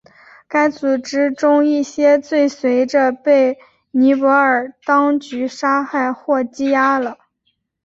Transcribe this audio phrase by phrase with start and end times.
[0.47, 3.59] 该组织中一些最随着被
[3.91, 7.19] 尼泊尔当局杀害或羁押了。